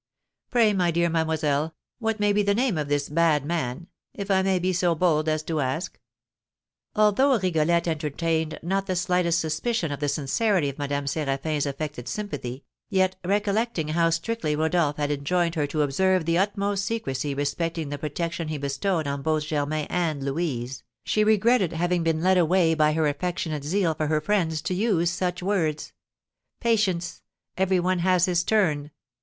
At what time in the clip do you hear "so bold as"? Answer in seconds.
4.75-5.43